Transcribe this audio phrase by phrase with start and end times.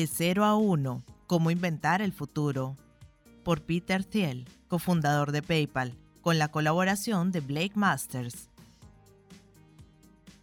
[0.00, 1.04] De 0 a 1.
[1.26, 2.74] Cómo inventar el futuro.
[3.44, 8.48] Por Peter Thiel, cofundador de PayPal, con la colaboración de Blake Masters.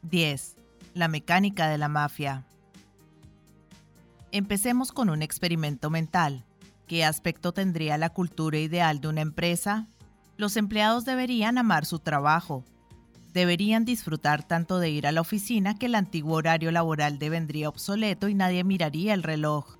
[0.03, 0.57] 10.
[0.93, 2.45] La mecánica de la mafia.
[4.31, 6.45] Empecemos con un experimento mental.
[6.85, 9.87] ¿Qué aspecto tendría la cultura ideal de una empresa?
[10.35, 12.63] Los empleados deberían amar su trabajo.
[13.37, 18.29] Deberían disfrutar tanto de ir a la oficina que el antiguo horario laboral devendría obsoleto
[18.29, 19.77] y nadie miraría el reloj.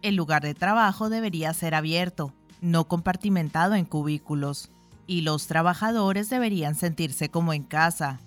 [0.00, 4.70] El lugar de trabajo debería ser abierto, no compartimentado en cubículos,
[5.06, 8.18] y los trabajadores deberían sentirse como en casa.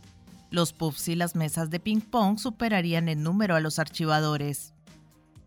[0.52, 4.76] Los puffs y las mesas de ping-pong superarían en número a los archivadores.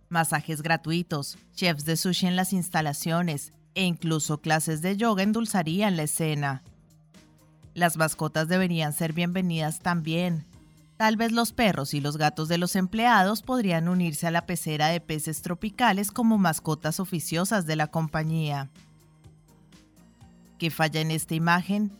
[0.08, 6.02] Masajes gratuitos, chefs de sushi en las instalaciones e incluso clases de yoga endulzarían la
[6.02, 6.64] escena.
[7.76, 10.46] Las mascotas deberían ser bienvenidas también.
[10.96, 14.86] Tal vez los perros y los gatos de los empleados podrían unirse a la pecera
[14.86, 18.70] de peces tropicales como mascotas oficiosas de la compañía.
[20.58, 21.92] ¿Qué falla en esta imagen?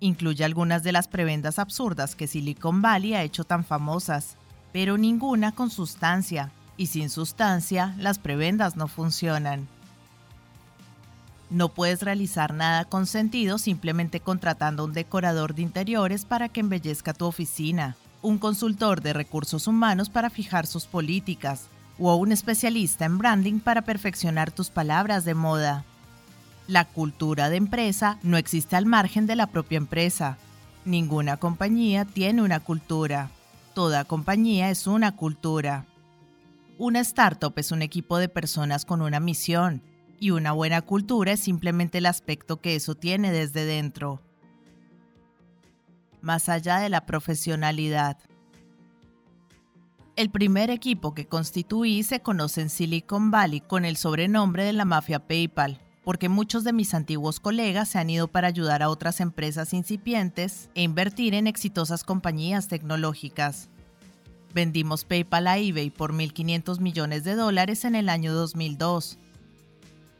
[0.00, 4.38] Incluye algunas de las prebendas absurdas que Silicon Valley ha hecho tan famosas,
[4.72, 9.68] pero ninguna con sustancia, y sin sustancia las prebendas no funcionan.
[11.50, 16.60] No puedes realizar nada con sentido simplemente contratando a un decorador de interiores para que
[16.60, 23.06] embellezca tu oficina, un consultor de recursos humanos para fijar sus políticas, o un especialista
[23.06, 25.84] en branding para perfeccionar tus palabras de moda.
[26.66, 30.36] La cultura de empresa no existe al margen de la propia empresa.
[30.84, 33.30] Ninguna compañía tiene una cultura.
[33.74, 35.86] Toda compañía es una cultura.
[36.76, 39.82] Una startup es un equipo de personas con una misión,
[40.20, 44.20] y una buena cultura es simplemente el aspecto que eso tiene desde dentro.
[46.20, 48.18] Más allá de la profesionalidad.
[50.16, 54.84] El primer equipo que constituí se conoce en Silicon Valley con el sobrenombre de la
[54.84, 59.20] mafia PayPal, porque muchos de mis antiguos colegas se han ido para ayudar a otras
[59.20, 63.68] empresas incipientes e invertir en exitosas compañías tecnológicas.
[64.52, 69.18] Vendimos PayPal a eBay por 1.500 millones de dólares en el año 2002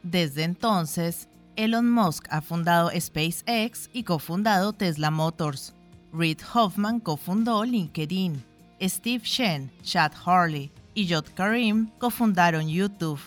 [0.03, 5.73] desde entonces, Elon Musk ha fundado SpaceX y cofundado Tesla Motors.
[6.13, 8.43] Reid Hoffman cofundó LinkedIn.
[8.81, 13.19] Steve Shen, Chad Harley y Jod Karim cofundaron YouTube.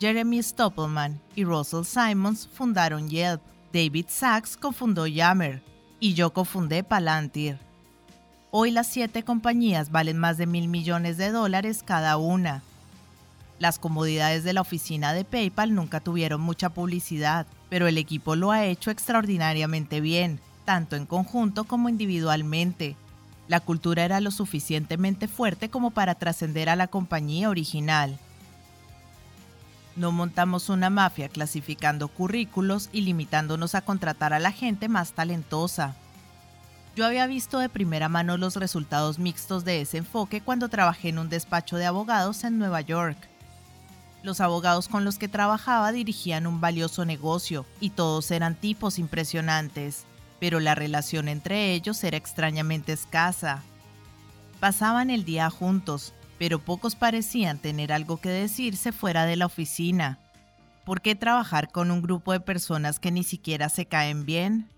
[0.00, 3.40] Jeremy Stoppelman y Russell Simons fundaron Yelp.
[3.72, 5.62] David Sachs cofundó Yammer
[6.00, 7.58] y yo cofundé Palantir.
[8.50, 12.62] Hoy las siete compañías valen más de mil millones de dólares cada una.
[13.58, 18.52] Las comodidades de la oficina de PayPal nunca tuvieron mucha publicidad, pero el equipo lo
[18.52, 22.96] ha hecho extraordinariamente bien, tanto en conjunto como individualmente.
[23.48, 28.18] La cultura era lo suficientemente fuerte como para trascender a la compañía original.
[29.96, 35.96] No montamos una mafia clasificando currículos y limitándonos a contratar a la gente más talentosa.
[36.94, 41.18] Yo había visto de primera mano los resultados mixtos de ese enfoque cuando trabajé en
[41.18, 43.16] un despacho de abogados en Nueva York.
[44.22, 50.04] Los abogados con los que trabajaba dirigían un valioso negocio y todos eran tipos impresionantes,
[50.40, 53.62] pero la relación entre ellos era extrañamente escasa.
[54.60, 60.18] Pasaban el día juntos, pero pocos parecían tener algo que decirse fuera de la oficina.
[60.84, 64.68] ¿Por qué trabajar con un grupo de personas que ni siquiera se caen bien?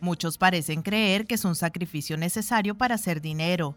[0.00, 3.76] Muchos parecen creer que es un sacrificio necesario para hacer dinero,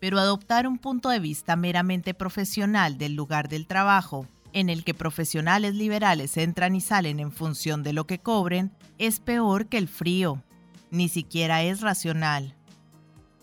[0.00, 4.94] pero adoptar un punto de vista meramente profesional del lugar del trabajo, en el que
[4.94, 9.88] profesionales liberales entran y salen en función de lo que cobren, es peor que el
[9.88, 10.42] frío.
[10.90, 12.54] Ni siquiera es racional.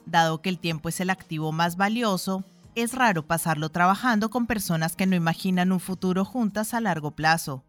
[0.05, 2.43] Dado que el tiempo es el activo más valioso,
[2.75, 7.63] es raro pasarlo trabajando con personas que no imaginan un futuro juntas a largo plazo.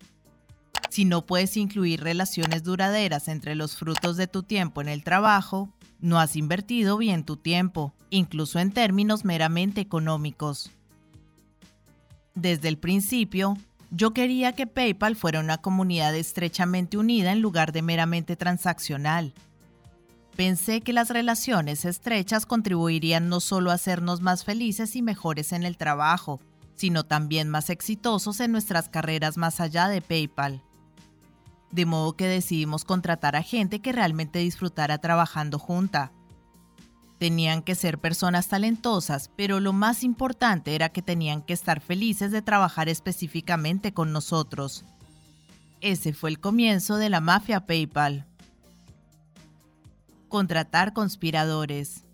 [0.94, 5.68] Si no puedes incluir relaciones duraderas entre los frutos de tu tiempo en el trabajo,
[5.98, 10.70] no has invertido bien tu tiempo, incluso en términos meramente económicos.
[12.36, 13.56] Desde el principio,
[13.90, 19.34] yo quería que PayPal fuera una comunidad estrechamente unida en lugar de meramente transaccional.
[20.36, 25.64] Pensé que las relaciones estrechas contribuirían no solo a hacernos más felices y mejores en
[25.64, 26.38] el trabajo,
[26.76, 30.62] sino también más exitosos en nuestras carreras más allá de PayPal
[31.74, 36.12] de modo que decidimos contratar a gente que realmente disfrutara trabajando junta.
[37.18, 42.30] Tenían que ser personas talentosas, pero lo más importante era que tenían que estar felices
[42.30, 44.84] de trabajar específicamente con nosotros.
[45.80, 48.24] Ese fue el comienzo de la mafia PayPal.
[50.28, 52.04] Contratar conspiradores.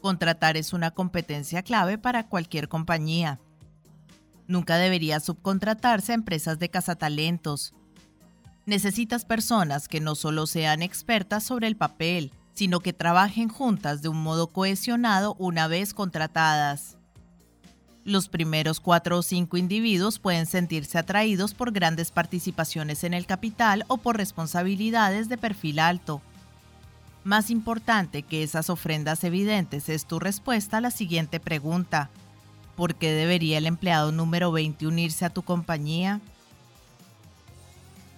[0.00, 3.38] Contratar es una competencia clave para cualquier compañía
[4.48, 7.72] Nunca debería subcontratarse a empresas de cazatalentos.
[8.64, 14.08] Necesitas personas que no solo sean expertas sobre el papel, sino que trabajen juntas de
[14.08, 16.96] un modo cohesionado una vez contratadas.
[18.04, 23.84] Los primeros cuatro o cinco individuos pueden sentirse atraídos por grandes participaciones en el capital
[23.88, 26.22] o por responsabilidades de perfil alto.
[27.24, 32.08] Más importante que esas ofrendas evidentes es tu respuesta a la siguiente pregunta.
[32.76, 36.20] ¿Por qué debería el empleado número 20 unirse a tu compañía?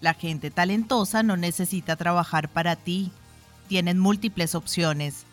[0.01, 3.13] La gente talentosa no necesita trabajar para ti.
[3.69, 5.25] Tienen múltiples opciones.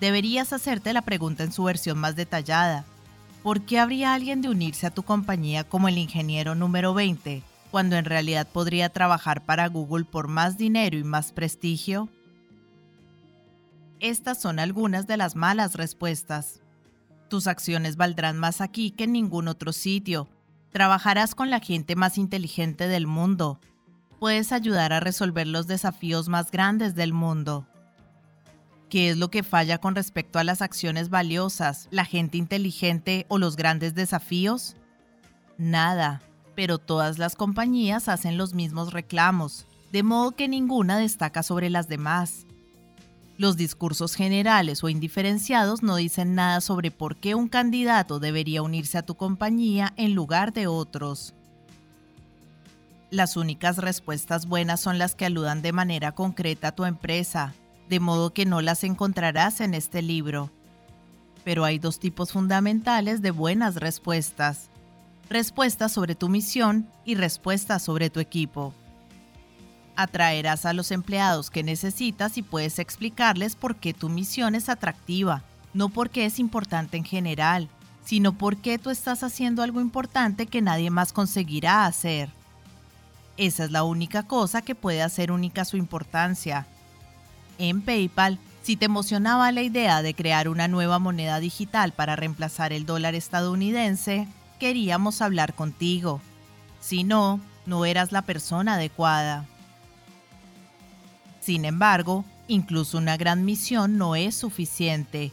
[0.00, 2.84] Deberías hacerte la pregunta en su versión más detallada.
[3.44, 7.96] ¿Por qué habría alguien de unirse a tu compañía como el ingeniero número 20, cuando
[7.96, 12.08] en realidad podría trabajar para Google por más dinero y más prestigio?
[14.00, 16.61] Estas son algunas de las malas respuestas.
[17.32, 20.28] Tus acciones valdrán más aquí que en ningún otro sitio.
[20.70, 23.58] Trabajarás con la gente más inteligente del mundo.
[24.20, 27.66] Puedes ayudar a resolver los desafíos más grandes del mundo.
[28.90, 33.38] ¿Qué es lo que falla con respecto a las acciones valiosas, la gente inteligente o
[33.38, 34.76] los grandes desafíos?
[35.56, 36.20] Nada,
[36.54, 41.88] pero todas las compañías hacen los mismos reclamos, de modo que ninguna destaca sobre las
[41.88, 42.44] demás.
[43.42, 48.98] Los discursos generales o indiferenciados no dicen nada sobre por qué un candidato debería unirse
[48.98, 51.34] a tu compañía en lugar de otros.
[53.10, 57.52] Las únicas respuestas buenas son las que aludan de manera concreta a tu empresa,
[57.88, 60.52] de modo que no las encontrarás en este libro.
[61.42, 64.68] Pero hay dos tipos fundamentales de buenas respuestas.
[65.28, 68.72] Respuestas sobre tu misión y respuestas sobre tu equipo.
[69.94, 75.42] Atraerás a los empleados que necesitas y puedes explicarles por qué tu misión es atractiva,
[75.74, 77.68] no porque es importante en general,
[78.04, 82.30] sino porque tú estás haciendo algo importante que nadie más conseguirá hacer.
[83.36, 86.66] Esa es la única cosa que puede hacer única su importancia.
[87.58, 92.72] En PayPal, si te emocionaba la idea de crear una nueva moneda digital para reemplazar
[92.72, 94.28] el dólar estadounidense,
[94.58, 96.20] queríamos hablar contigo.
[96.80, 99.46] Si no, no eras la persona adecuada.
[101.42, 105.32] Sin embargo, incluso una gran misión no es suficiente.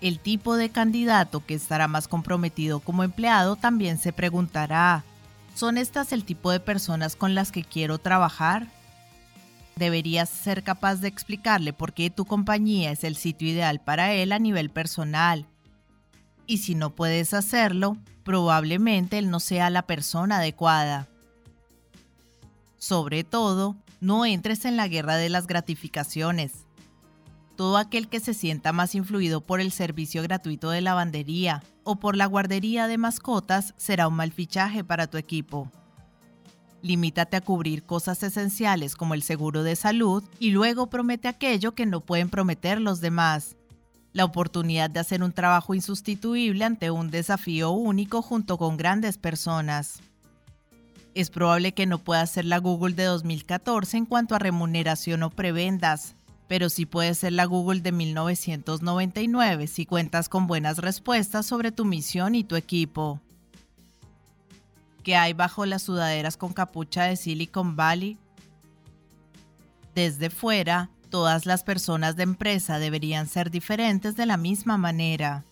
[0.00, 5.04] El tipo de candidato que estará más comprometido como empleado también se preguntará,
[5.54, 8.66] ¿son estas el tipo de personas con las que quiero trabajar?
[9.76, 14.32] Deberías ser capaz de explicarle por qué tu compañía es el sitio ideal para él
[14.32, 15.46] a nivel personal.
[16.48, 21.06] Y si no puedes hacerlo, probablemente él no sea la persona adecuada.
[22.76, 26.66] Sobre todo, no entres en la guerra de las gratificaciones.
[27.56, 32.16] Todo aquel que se sienta más influido por el servicio gratuito de lavandería o por
[32.16, 35.70] la guardería de mascotas será un mal fichaje para tu equipo.
[36.82, 41.86] Limítate a cubrir cosas esenciales como el seguro de salud y luego promete aquello que
[41.86, 43.54] no pueden prometer los demás.
[44.12, 50.00] La oportunidad de hacer un trabajo insustituible ante un desafío único junto con grandes personas.
[51.14, 55.30] Es probable que no pueda ser la Google de 2014 en cuanto a remuneración o
[55.30, 56.14] prebendas,
[56.48, 61.84] pero sí puede ser la Google de 1999 si cuentas con buenas respuestas sobre tu
[61.84, 63.20] misión y tu equipo.
[65.02, 68.16] ¿Qué hay bajo las sudaderas con capucha de Silicon Valley?
[69.94, 75.44] Desde fuera, todas las personas de empresa deberían ser diferentes de la misma manera.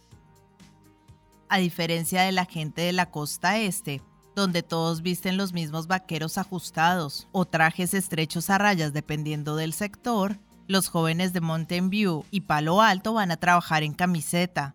[1.51, 4.01] A diferencia de la gente de la costa este,
[4.35, 10.39] donde todos visten los mismos vaqueros ajustados o trajes estrechos a rayas dependiendo del sector,
[10.67, 14.75] los jóvenes de Mountain View y Palo Alto van a trabajar en camiseta.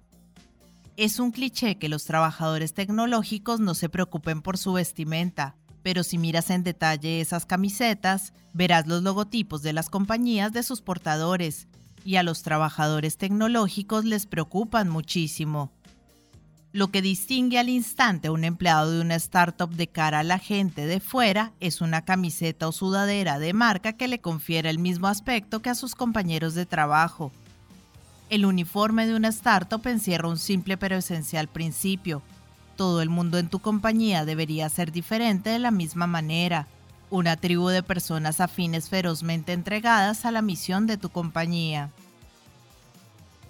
[0.97, 6.17] Es un cliché que los trabajadores tecnológicos no se preocupen por su vestimenta, pero si
[6.17, 11.67] miras en detalle esas camisetas, verás los logotipos de las compañías de sus portadores,
[12.05, 15.74] y a los trabajadores tecnológicos les preocupan muchísimo.
[16.75, 20.39] Lo que distingue al instante a un empleado de una startup de cara a la
[20.39, 25.07] gente de fuera es una camiseta o sudadera de marca que le confiere el mismo
[25.07, 27.31] aspecto que a sus compañeros de trabajo.
[28.29, 32.21] El uniforme de una startup encierra un simple pero esencial principio.
[32.75, 36.67] Todo el mundo en tu compañía debería ser diferente de la misma manera.
[37.09, 41.91] Una tribu de personas afines ferozmente entregadas a la misión de tu compañía.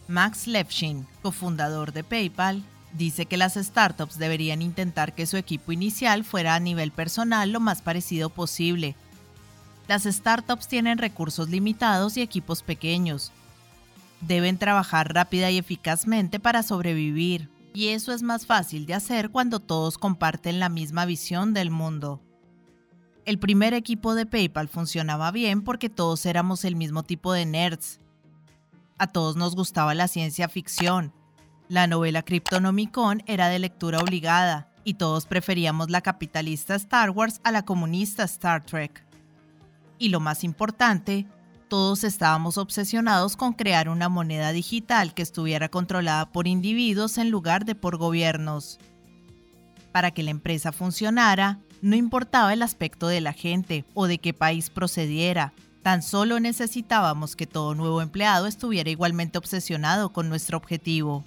[0.08, 2.63] Max Levchin, cofundador de PayPal,
[2.97, 7.59] Dice que las startups deberían intentar que su equipo inicial fuera a nivel personal lo
[7.59, 8.95] más parecido posible.
[9.89, 13.33] Las startups tienen recursos limitados y equipos pequeños.
[14.21, 19.59] Deben trabajar rápida y eficazmente para sobrevivir, Y eso es más fácil de hacer cuando
[19.59, 22.21] todos comparten la misma visión del mundo.
[23.25, 27.99] El primer equipo de PayPal funcionaba bien porque todos éramos el mismo tipo de nerds.
[28.97, 31.11] A todos nos gustaba la ciencia ficción.
[31.67, 37.51] La novela Cryptonomicon era de lectura obligada y todos preferíamos la capitalista Star Wars a
[37.51, 39.03] la comunista Star Trek.
[39.98, 41.25] Y lo más importante,
[41.67, 47.65] todos estábamos obsesionados con crear una moneda digital que estuviera controlada por individuos en lugar
[47.65, 48.77] de por gobiernos.
[49.91, 54.36] Para que la empresa funcionara, no importaba el aspecto de la gente o de qué
[54.36, 61.24] país procediera, tan solo necesitábamos que todo nuevo empleado estuviera igualmente obsesionado con nuestro objetivo.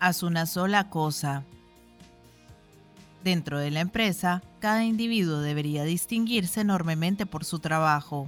[0.00, 1.44] Haz una sola cosa.
[3.22, 8.26] Dentro de la empresa, cada individuo debería distinguirse enormemente por su trabajo.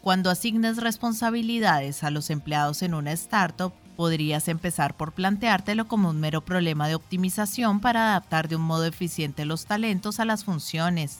[0.00, 6.18] Cuando asignes responsabilidades a los empleados en una startup, podrías empezar por planteártelo como un
[6.18, 11.18] mero problema de optimización para adaptar de un modo eficiente los talentos a las funciones.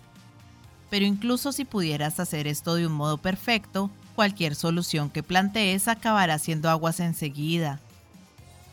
[0.88, 6.38] Pero incluso si pudieras hacer esto de un modo perfecto, cualquier solución que plantees acabará
[6.38, 7.78] siendo aguas enseguida.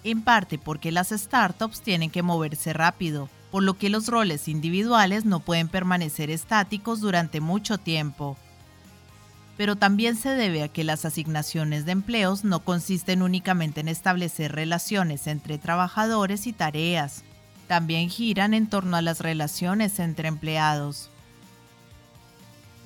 [0.03, 5.25] En parte porque las startups tienen que moverse rápido, por lo que los roles individuales
[5.25, 8.37] no pueden permanecer estáticos durante mucho tiempo
[9.57, 14.53] pero también se debe a que las asignaciones de empleos no consisten únicamente en establecer
[14.53, 17.23] relaciones entre trabajadores y tareas,
[17.67, 21.09] también giran en torno a las relaciones entre empleados.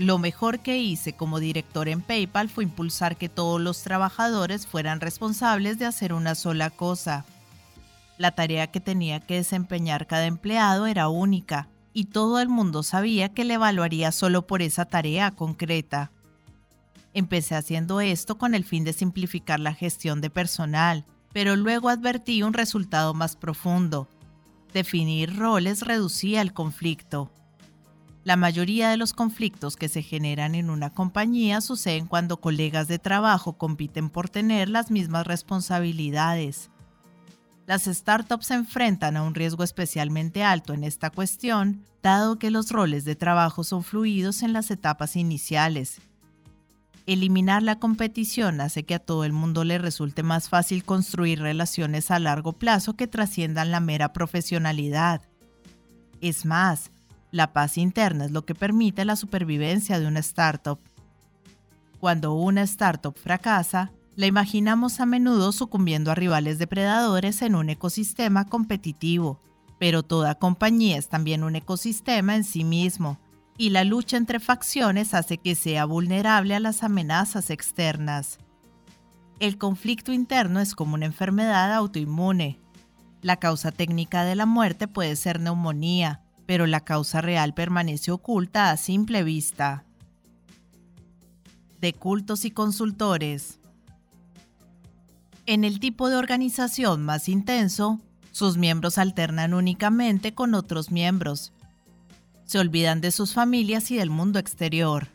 [0.02, 5.00] Lo mejor que hice como director en PayPal fue impulsar que todos los trabajadores fueran
[5.00, 7.24] responsables de hacer una sola cosa.
[8.18, 13.30] La tarea que tenía que desempeñar cada empleado era única, y todo el mundo sabía
[13.30, 16.12] que le evaluaría solo por esa tarea concreta.
[17.14, 22.42] Empecé haciendo esto con el fin de simplificar la gestión de personal, pero luego advertí
[22.42, 24.08] un resultado más profundo.
[24.74, 27.32] Definir roles reducía el conflicto.
[28.24, 33.00] La mayoría de los conflictos que se generan en una compañía suceden cuando colegas de
[33.00, 36.70] trabajo compiten por tener las mismas responsabilidades.
[37.66, 42.70] Las startups se enfrentan a un riesgo especialmente alto en esta cuestión, dado que los
[42.70, 46.02] roles de trabajo son fluidos en las etapas iniciales
[47.08, 52.12] Eliminar la competición hace que a todo el mundo le resulte más fácil construir relaciones
[52.12, 55.22] a largo plazo que trasciendan la mera profesionalidad.
[56.22, 56.92] Es más,
[57.32, 60.80] la paz interna es lo que permite la supervivencia de una startup.
[62.00, 68.46] Cuando una startup fracasa, la imaginamos a menudo sucumbiendo a rivales depredadores en un ecosistema
[68.46, 69.40] competitivo,
[69.80, 73.18] pero toda compañía es también un ecosistema en sí mismo,
[73.58, 78.40] y la lucha entre facciones hace que sea vulnerable a las amenazas externas.
[79.40, 82.60] El conflicto interno es como una enfermedad autoinmune.
[83.22, 88.72] La causa técnica de la muerte puede ser neumonía, pero la causa real permanece oculta
[88.72, 89.86] a simple vista.
[91.80, 93.62] De cultos y consultores.
[95.46, 98.02] En el tipo de organización más intenso,
[98.34, 101.54] sus miembros alternan únicamente con otros miembros,
[102.44, 105.08] se olvidan de sus familias y del mundo exterior.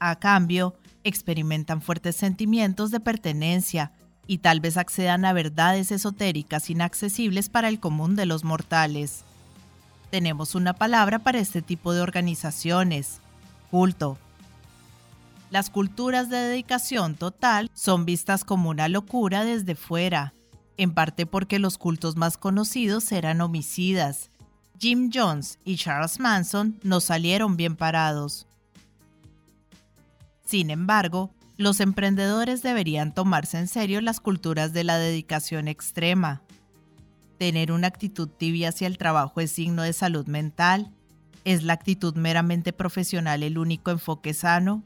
[0.00, 3.92] A cambio, experimentan fuertes sentimientos de pertenencia
[4.26, 9.24] y tal vez accedan a verdades esotéricas inaccesibles para el común de los mortales.
[10.12, 13.22] Tenemos una palabra para este tipo de organizaciones,
[13.70, 14.18] culto.
[15.50, 20.34] Las culturas de dedicación total son vistas como una locura desde fuera,
[20.76, 24.28] en parte porque los cultos más conocidos eran homicidas,
[24.78, 28.46] Jim Jones y Charles Manson no salieron bien parados.
[30.44, 36.42] Sin embargo, los emprendedores deberían tomarse en serio las culturas de la dedicación extrema.
[37.42, 40.92] Tener una actitud tibia hacia el trabajo es signo de salud mental.
[41.42, 44.84] ¿Es la actitud meramente profesional el único enfoque sano?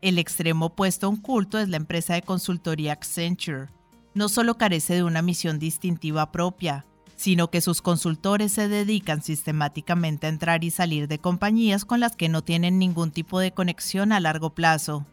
[0.00, 3.68] El extremo opuesto a un culto es la empresa de consultoría Accenture.
[4.14, 10.26] No solo carece de una misión distintiva propia, sino que sus consultores se dedican sistemáticamente
[10.26, 14.10] a entrar y salir de compañías con las que no tienen ningún tipo de conexión
[14.10, 15.06] a largo plazo.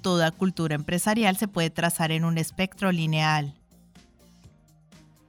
[0.00, 3.57] Toda cultura empresarial se puede trazar en un espectro lineal.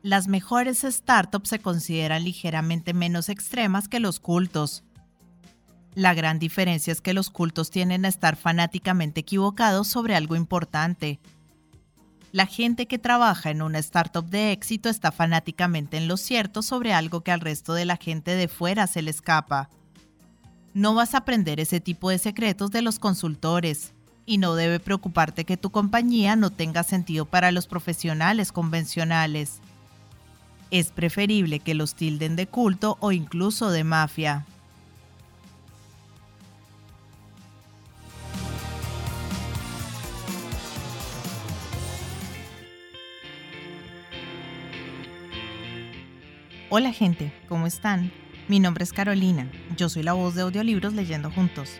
[0.01, 4.83] Las mejores startups se consideran ligeramente menos extremas que los cultos.
[5.95, 11.19] La gran diferencia es que los cultos tienden a estar fanáticamente equivocados sobre algo importante,
[12.31, 16.93] la gente que trabaja en una startup de éxito está fanáticamente en lo cierto sobre
[16.93, 19.69] algo que al resto de la gente de fuera se le escapa.
[20.75, 23.93] No vas a aprender ese tipo de secretos de los consultores,
[24.27, 29.59] y no debe preocuparte que tu compañía no tenga sentido para los profesionales convencionales.
[30.71, 34.45] Es preferible que los tilden de culto o incluso de mafia.
[46.71, 48.11] Hola gente, ¿cómo están?
[48.47, 51.79] Mi nombre es Carolina, yo soy la voz de audiolibros leyendo juntos.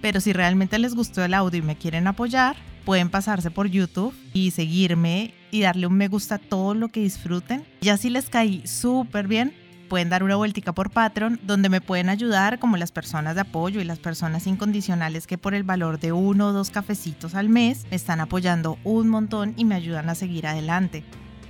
[0.00, 4.14] Pero si realmente les gustó el audio y me quieren apoyar, pueden pasarse por YouTube
[4.32, 7.64] y seguirme y darle un me gusta a todo lo que disfruten.
[7.80, 9.54] Ya si les caí súper bien,
[9.88, 13.80] pueden dar una vueltica por Patreon, donde me pueden ayudar como las personas de apoyo
[13.80, 17.86] y las personas incondicionales que por el valor de uno o dos cafecitos al mes
[17.90, 21.04] me están apoyando un montón y me ayudan a seguir adelante.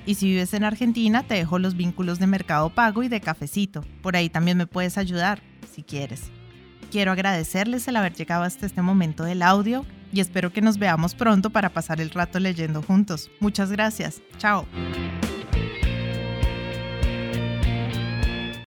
[0.07, 3.85] Y si vives en Argentina, te dejo los vínculos de Mercado Pago y de Cafecito.
[4.02, 6.30] Por ahí también me puedes ayudar, si quieres.
[6.90, 11.14] Quiero agradecerles el haber llegado hasta este momento del audio y espero que nos veamos
[11.14, 13.30] pronto para pasar el rato leyendo juntos.
[13.38, 14.20] Muchas gracias.
[14.38, 14.66] Chao.